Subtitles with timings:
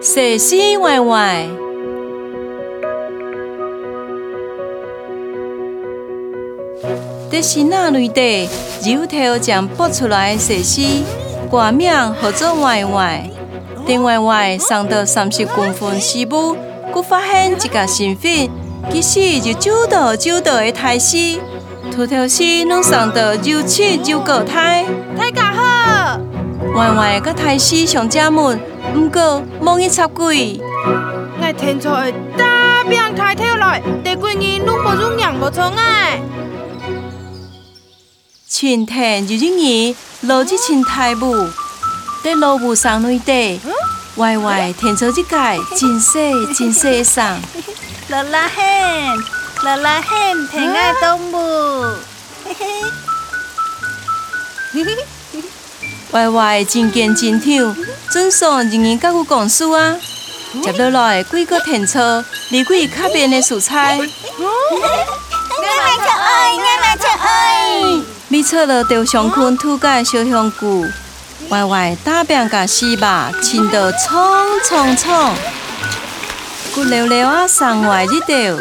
[0.00, 1.44] 蛇丝歪歪，
[7.28, 8.46] 这是哪类的
[8.80, 10.82] 石头将剥出来，蛇丝
[11.50, 13.28] 挂名合作歪歪，
[13.86, 16.54] 顶歪歪上到三十公分，师傅，
[16.94, 18.30] 才发现一家身份，
[18.92, 21.40] 其实就九道九道的胎式，
[21.90, 24.86] 土头丝拢上到肉翅、肉胎，
[25.18, 26.20] 胎家好
[26.78, 28.56] 歪歪个台戏上家们，
[28.94, 30.60] 不过莫去插嘴。
[31.40, 36.20] 爱天台，当别人抬头来，第几年你不如人不宠爱。
[38.48, 41.48] 前天就几年，落去前台步，
[42.22, 43.60] 在老夫上内地，
[44.16, 46.18] 歪歪天台一盖，真细
[46.54, 47.40] 真细上。
[48.08, 48.64] 啦啦嘿，
[49.64, 51.82] 啦啦嘿，天爱动物。
[52.44, 52.84] 嘿嘿，
[54.74, 54.96] 嘿嘿。
[56.18, 57.76] 歪歪真见真强，
[58.10, 59.94] 真算人人甲我讲事啊！
[60.64, 63.96] 接落来水个停车，离开卡边的蔬菜。
[63.98, 64.88] 你嘿，
[65.62, 68.02] 奶爱，你奶最爱。
[68.26, 70.84] 你出了条上昆土小香菇，
[71.50, 73.00] 歪歪大饼加西米，
[73.40, 75.34] 前头冲冲冲，
[76.74, 78.58] 骨溜溜啊上外一条。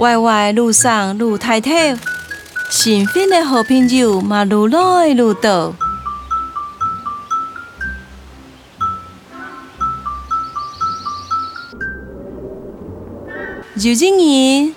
[0.00, 1.96] 歪歪路上路太陡。
[2.68, 5.72] 新鲜的和平椒嘛，路来路到，
[13.76, 14.18] 究竟
[14.68, 14.72] 是？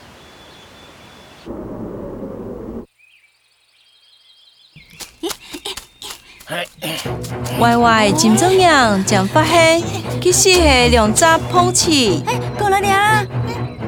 [7.60, 9.82] 歪歪金针样长发黑，
[10.22, 12.24] 其实系两只碰气。
[12.26, 13.39] 哎，狗老板。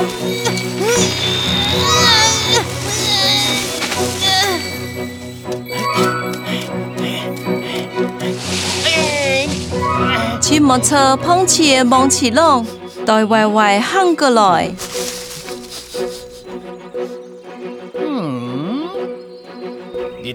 [10.39, 12.65] 切莫錯碰瓷望瓷窿，
[13.05, 14.69] 待喂喂哼過來。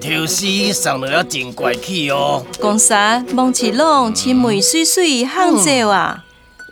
[0.04, 2.44] 条诗送了真怪气哦！
[2.62, 3.24] 江啥？
[3.36, 6.22] 望起拢青梅水水杭州啊！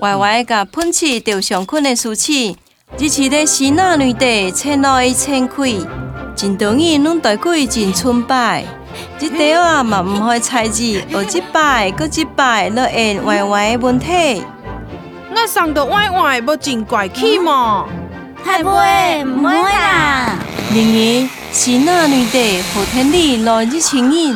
[0.01, 2.55] 歪歪甲喷起就上困的诗词，
[2.95, 5.65] 只时个诗那年代千来千开，
[6.37, 8.65] 真得意，拢在归真崇拜。
[9.19, 17.87] 这条啊嘛唔好猜字，二只拜，个只拜，落按歪歪我送的歪歪真怪气嘛？
[18.45, 18.65] 太美，
[19.43, 20.37] 会啦！
[20.75, 21.31] 玲玲。
[21.55, 24.35] 是那年的和天理来日情阴，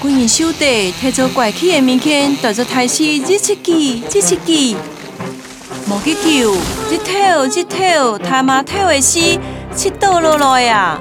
[0.00, 4.74] 军人兄弟提着怪气的面巾，带着台戏日出机、日出机，
[5.86, 9.20] 莫乞救日跳日跳，他妈跳会死，
[9.76, 10.98] 七倒落来呀！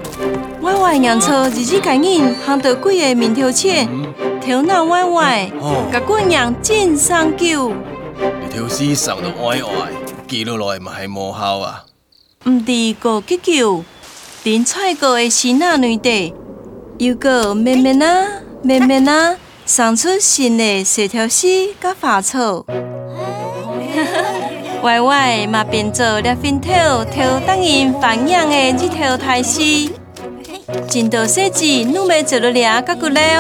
[0.59, 3.87] 我坏娘错日日改硬，行到鬼的面前，
[4.45, 5.49] 头脑歪歪，
[5.93, 7.69] 把姑娘尽相救。
[8.19, 9.71] 一条死神的歪歪，
[10.27, 11.85] 寄落来唔系魔啊！
[12.49, 13.81] 唔地个去救。
[14.43, 16.33] 林菜粿的新啊女地
[16.99, 18.27] 又个慢慢啊
[18.61, 21.47] 慢慢啊，送出新的细条丝
[21.81, 22.65] 甲发草，
[24.81, 26.71] 歪歪嘛变做了粉头，
[27.05, 29.61] 偷当因放养的石头太狮，
[30.89, 33.39] 真多设置，努要做落俩甲骨来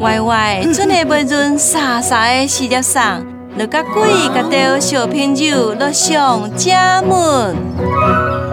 [0.00, 3.02] 歪歪准下末准，傻傻的试着送，
[3.58, 8.45] 落个鬼甲条小朋友落上家门。